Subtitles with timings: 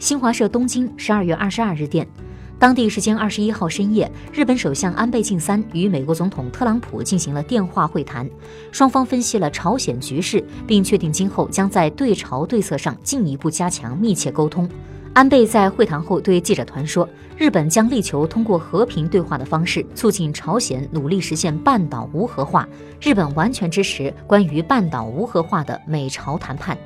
[0.00, 2.08] 新华社东京十二月二十二日电。
[2.58, 8.28] 当地时间二十一号深夜日本首相安倍晋三与美国总统特朗普进行了电话会谈。
[8.72, 14.66] 双方分析了朝鲜局势并确定今后将在对朝对策上进一步加强密切沟通。
[15.12, 17.06] 安倍在会谈后对记者团说
[17.36, 22.66] 日本将力求通过和平对话的方式促进朝鲜努力实现半岛无核化
[23.02, 26.78] 日本完全支持关于半岛无核化的美朝谈判。